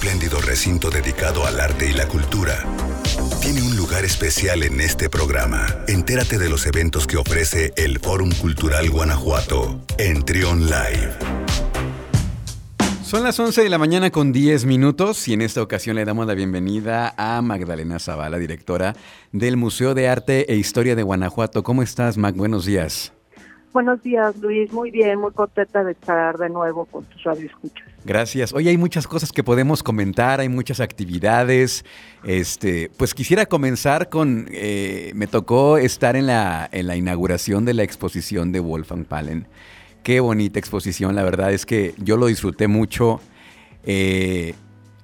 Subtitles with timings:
[0.00, 2.64] espléndido recinto dedicado al arte y la cultura,
[3.42, 5.66] tiene un lugar especial en este programa.
[5.88, 11.12] Entérate de los eventos que ofrece el Fórum Cultural Guanajuato en Trion Live.
[13.04, 16.26] Son las 11 de la mañana con 10 minutos y en esta ocasión le damos
[16.26, 18.96] la bienvenida a Magdalena Zavala, directora
[19.32, 21.62] del Museo de Arte e Historia de Guanajuato.
[21.62, 22.34] ¿Cómo estás, Mag?
[22.36, 23.12] Buenos días.
[23.72, 24.72] Buenos días, Luis.
[24.72, 27.86] Muy bien, muy contenta de estar de nuevo con tus radioescuchas.
[28.04, 28.52] Gracias.
[28.52, 31.84] Hoy hay muchas cosas que podemos comentar, hay muchas actividades.
[32.24, 37.74] Este, pues quisiera comenzar con, eh, me tocó estar en la, en la inauguración de
[37.74, 39.46] la exposición de Wolfgang Palen.
[40.02, 43.20] Qué bonita exposición, la verdad es que yo lo disfruté mucho.
[43.84, 44.54] Eh,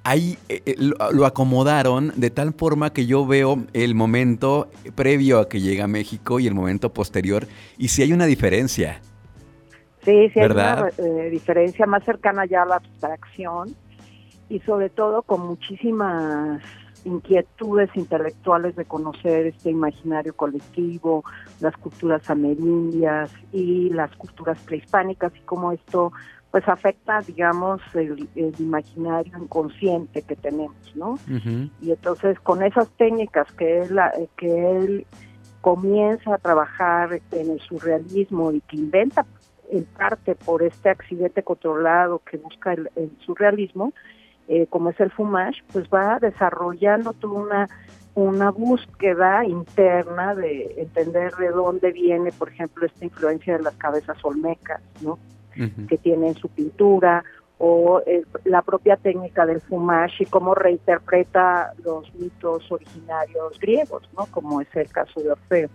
[0.06, 5.60] ahí eh, lo, acomodaron de tal forma que yo veo el momento previo a que
[5.60, 7.46] llega a México y el momento posterior,
[7.76, 9.00] y si hay una diferencia.
[10.04, 13.74] Sí, sí hay una eh, diferencia más cercana ya a la abstracción
[14.48, 16.62] y sobre todo con muchísimas
[17.04, 21.24] inquietudes intelectuales de conocer este imaginario colectivo,
[21.60, 26.12] las culturas amerindias y las culturas prehispánicas y cómo esto
[26.56, 31.18] pues afecta, digamos, el, imaginario inconsciente que tenemos, ¿no?
[31.82, 34.00] Y entonces con esas técnicas que él,
[34.38, 35.06] que él
[35.60, 39.26] comienza a trabajar en el surrealismo y que inventa
[39.70, 42.88] en parte por este accidente controlado que busca el,
[43.26, 43.92] surrealismo,
[44.48, 47.68] eh, como es el fumage, pues va desarrollando toda una
[48.14, 54.16] una búsqueda interna de entender de dónde viene, por ejemplo, esta influencia de las cabezas
[54.24, 55.18] olmecas, ¿no?
[55.88, 57.24] Que tiene en su pintura,
[57.58, 64.26] o eh, la propia técnica del fumage y cómo reinterpreta los mitos originarios griegos, ¿no?
[64.26, 65.70] como es el caso de Orfeo.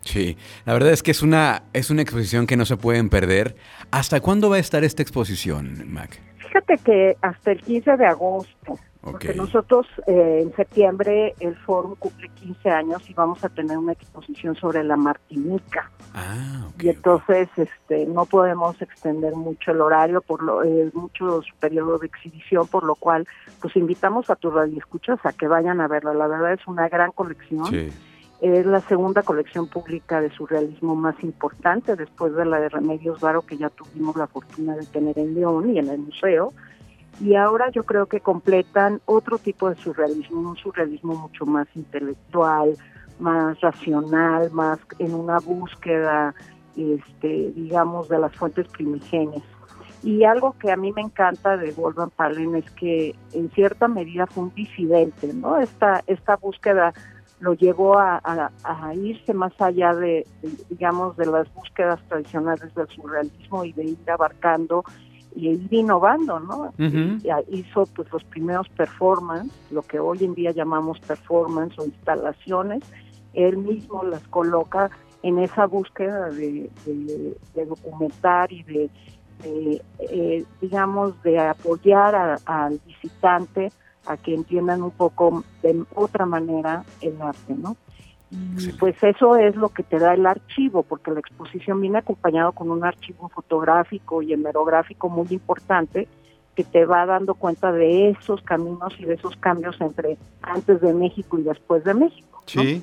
[0.00, 3.56] Sí, la verdad es que es una, es una exposición que no se pueden perder.
[3.90, 6.18] ¿Hasta cuándo va a estar esta exposición, Mac?
[6.38, 12.28] Fíjate que hasta el 15 de agosto, porque nosotros eh, en septiembre el foro cumple
[12.30, 15.90] 15 años y vamos a tener una exposición sobre la Martinica.
[16.14, 21.54] Ah, y entonces este no podemos extender mucho el horario por lo eh, mucho su
[21.56, 23.26] periodo de exhibición, por lo cual
[23.60, 26.12] pues invitamos a tus radioescuchas a que vayan a verla.
[26.12, 27.66] La verdad es una gran colección.
[27.66, 27.90] Sí.
[28.40, 33.42] Es la segunda colección pública de surrealismo más importante después de la de Remedios Varo
[33.42, 36.52] que ya tuvimos la fortuna de tener en León y en el museo.
[37.20, 42.76] Y ahora yo creo que completan otro tipo de surrealismo, un surrealismo mucho más intelectual,
[43.18, 46.34] más racional, más en una búsqueda,
[46.76, 49.42] este, digamos, de las fuentes primigenias.
[50.02, 54.26] Y algo que a mí me encanta de Wolfgang Palen es que en cierta medida
[54.26, 55.58] fue un disidente, ¿no?
[55.58, 56.92] Esta, esta búsqueda
[57.40, 58.50] lo llevó a,
[58.94, 60.26] irse más allá de,
[60.68, 64.84] digamos, de las búsquedas tradicionales del surrealismo y de ir abarcando
[65.38, 66.72] y ir innovando, ¿no?
[67.48, 72.82] hizo pues los primeros performance, lo que hoy en día llamamos performance o instalaciones,
[73.34, 74.90] él mismo las coloca
[75.22, 76.68] en esa búsqueda de,
[77.54, 78.90] documentar y de,
[79.44, 83.70] eh, digamos, de apoyar al visitante
[84.06, 87.76] a que entiendan un poco de otra manera el arte, ¿no?
[88.30, 92.52] Y pues eso es lo que te da el archivo, porque la exposición viene acompañado
[92.52, 96.08] con un archivo fotográfico y hemerográfico muy importante
[96.54, 100.92] que te va dando cuenta de esos caminos y de esos cambios entre antes de
[100.92, 102.42] México y después de México.
[102.46, 102.82] Sí.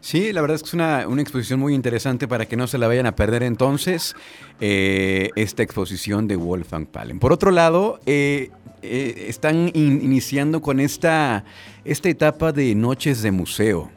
[0.00, 2.88] Sí, la verdad es que es una, exposición muy interesante para que no se la
[2.88, 4.14] vayan a perder entonces
[4.60, 7.18] eh, esta exposición de Wolfgang Palen.
[7.18, 8.50] Por otro lado, eh,
[8.82, 11.44] eh, están iniciando con esta,
[11.84, 13.90] esta etapa de noches de museo.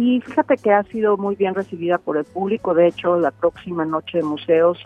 [0.00, 2.72] Sí, fíjate que ha sido muy bien recibida por el público.
[2.72, 4.82] De hecho, la próxima noche de museos,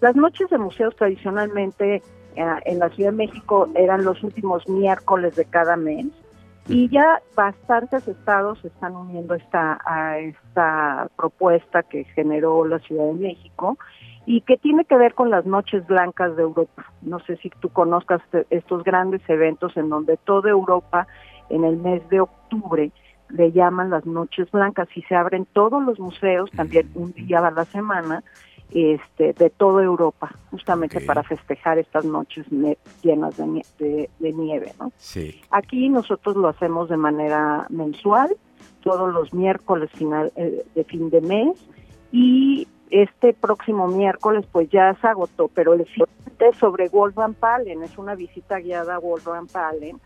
[0.00, 2.02] las noches de museos tradicionalmente
[2.34, 6.06] eh, en la Ciudad de México eran los últimos miércoles de cada mes
[6.66, 13.06] y ya bastantes estados se están uniendo esta, a esta propuesta que generó la Ciudad
[13.06, 13.78] de México
[14.26, 16.86] y que tiene que ver con las Noches Blancas de Europa.
[17.02, 21.06] No sé si tú conozcas estos grandes eventos en donde toda Europa
[21.50, 22.90] en el mes de octubre
[23.32, 27.50] le llaman las Noches Blancas y se abren todos los museos también un día a
[27.50, 28.22] la semana
[28.72, 32.46] este, de toda Europa, justamente para festejar estas noches
[33.02, 34.72] llenas de, nieve.
[34.78, 34.92] ¿no?
[34.96, 35.40] Sí.
[35.50, 38.36] Aquí nosotros lo hacemos de manera mensual,
[38.82, 41.58] todos los miércoles final eh, de fin de mes,
[42.12, 47.98] y este próximo miércoles pues ya se agotó, pero el siguiente sobre Wolfgang Palen, es
[47.98, 50.00] una visita guiada a Wolfgang Palen,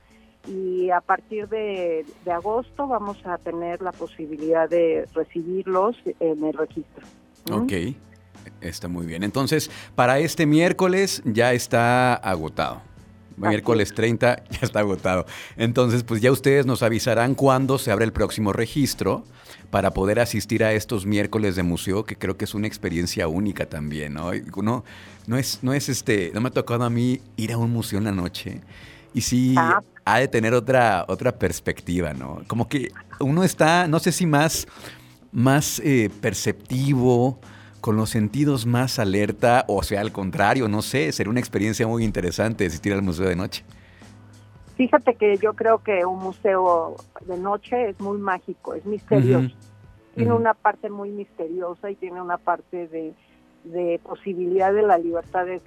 [0.47, 7.07] y a partir de, agosto vamos a tener la posibilidad de recibirlos en el registro.
[7.51, 7.73] Ok,
[8.61, 9.23] está muy bien.
[9.23, 12.83] Entonces, para este miércoles ya está agotado.
[13.37, 15.27] Miércoles 30 ya está agotado.
[15.57, 19.25] Entonces, pues ya ustedes nos avisarán cuándo se abre el próximo registro
[19.71, 23.67] para poder asistir a estos miércoles de museo, que creo que es una experiencia única
[23.67, 24.31] también, ¿no?
[24.55, 24.85] Uno,
[25.27, 27.99] no es, no es este, no me ha tocado a mí ir a un museo
[27.99, 28.61] en la noche
[29.15, 29.81] y sí ah.
[30.05, 32.43] ha de tener otra, otra perspectiva, ¿no?
[32.47, 32.91] Como que
[33.21, 34.67] uno está, no sé si más,
[35.33, 37.39] más eh, perceptivo,
[37.81, 42.03] con los sentidos más alerta, o sea, al contrario, no sé, sería una experiencia muy
[42.03, 43.63] interesante asistir al museo de noche.
[44.77, 46.97] Fíjate que yo creo que un museo
[47.27, 49.55] de noche es muy mágico, es misterioso.
[50.15, 53.15] Tiene una parte muy misteriosa y tiene una parte de,
[54.03, 55.61] posibilidad de la libertad de,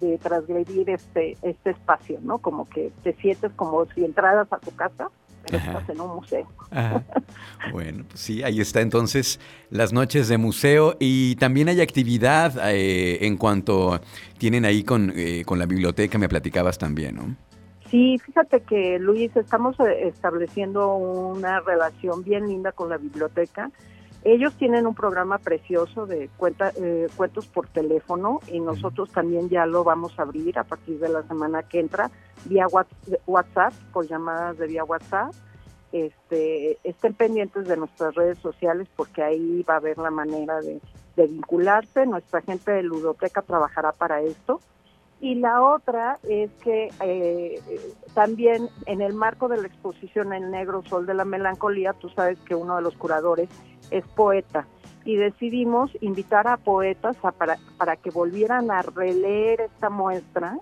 [0.00, 2.38] de transgredir este, este espacio, ¿no?
[2.38, 5.10] Como que te sientes como si entraras a tu casa
[5.56, 6.46] estás en un museo.
[7.72, 9.40] Bueno, pues sí, ahí está entonces
[9.70, 14.00] las noches de museo y también hay actividad eh, en cuanto
[14.38, 17.36] tienen ahí con, eh, con la biblioteca, me platicabas también, ¿no?
[17.90, 23.70] Sí, fíjate que Luis, estamos eh, estableciendo una relación bien linda con la biblioteca.
[24.30, 26.70] Ellos tienen un programa precioso de cuenta,
[27.16, 31.22] cuentos por teléfono y nosotros también ya lo vamos a abrir a partir de la
[31.22, 32.10] semana que entra
[32.44, 32.66] vía
[33.26, 35.32] WhatsApp, por llamadas de vía WhatsApp.
[35.92, 40.78] Este, estén pendientes de nuestras redes sociales porque ahí va a haber la manera de,
[41.16, 42.04] vincularse.
[42.04, 44.60] Nuestra gente de Ludoteca trabajará para esto.
[45.20, 47.60] Y la otra es que eh,
[48.14, 52.38] también en el marco de la exposición El Negro Sol de la Melancolía, tú sabes
[52.40, 53.48] que uno de los curadores
[53.90, 54.66] es poeta.
[55.04, 60.58] Y decidimos invitar a poetas para, para que volvieran a releer esta muestra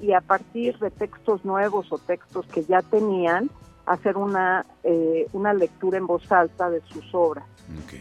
[0.00, 3.50] y a partir de textos nuevos o textos que ya tenían,
[3.86, 7.46] hacer una, eh, una lectura en voz alta de sus obras.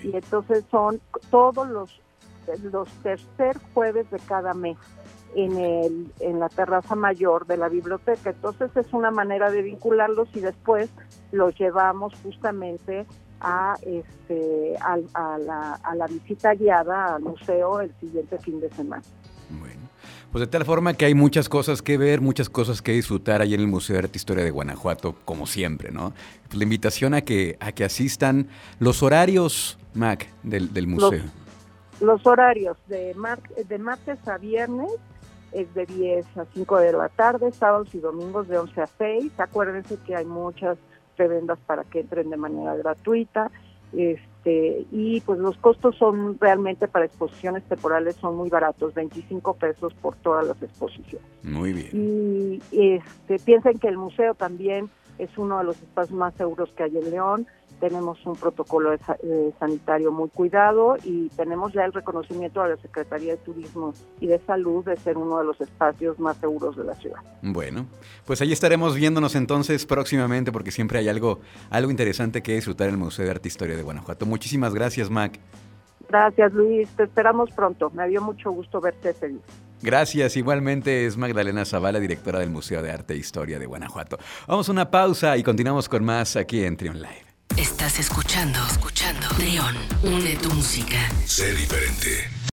[0.04, 1.00] Y entonces son
[1.32, 2.02] todos los,
[2.64, 4.78] los tercer jueves de cada mes
[5.36, 8.32] en, el, en la terraza mayor de la biblioteca.
[8.32, 10.90] Entonces es una manera de vincularlos y después
[11.32, 13.06] los llevamos justamente
[13.42, 18.70] a, este, a, a, la, a la visita guiada al museo el siguiente fin de
[18.72, 19.04] semana.
[19.50, 19.86] Bueno.
[20.32, 23.54] Pues de tal forma que hay muchas cosas que ver, muchas cosas que disfrutar ahí
[23.54, 26.14] en el Museo de Arte e Historia de Guanajuato, como siempre, ¿no?
[26.48, 28.50] Pues la invitación a que, a que asistan
[28.80, 31.24] los horarios, Mac, del, del museo.
[32.02, 33.16] Los, horarios de,
[33.70, 34.92] de martes a viernes
[35.56, 39.40] es de 10 a 5 de la tarde, sábados y domingos de 11 a 6.
[39.40, 40.78] Acuérdense que hay muchas
[41.16, 43.50] prebendas para que entren de manera gratuita.
[43.94, 49.94] Este, y pues los costos son realmente para exposiciones temporales son muy baratos, 25 pesos
[49.94, 51.28] por todas las exposiciones.
[51.44, 51.90] Muy bien.
[51.94, 56.84] Y este, piensen que el museo también es uno de los espacios más seguros que
[56.84, 57.48] hay en León
[57.80, 58.96] tenemos un protocolo
[59.60, 64.40] sanitario muy cuidado y tenemos ya el reconocimiento de la Secretaría de Turismo y de
[64.40, 67.20] Salud de ser uno de los espacios más seguros de la ciudad.
[67.42, 67.86] Bueno,
[68.26, 71.40] pues ahí estaremos viéndonos entonces próximamente porque siempre hay algo,
[71.70, 74.26] algo interesante que disfrutar en el Museo de Arte e Historia de Guanajuato.
[74.26, 75.40] Muchísimas gracias, Mac.
[76.08, 76.88] Gracias, Luis.
[76.96, 77.90] Te esperamos pronto.
[77.92, 79.42] Me dio mucho gusto verte ese día.
[79.82, 80.38] Gracias.
[80.38, 84.18] Igualmente es Magdalena Zavala, directora del Museo de Arte e Historia de Guanajuato.
[84.48, 87.35] Vamos a una pausa y continuamos con más aquí en Trion Live.
[87.58, 89.28] Estás escuchando, escuchando.
[89.38, 90.98] Trión, une tu música.
[91.26, 92.36] Sé diferente.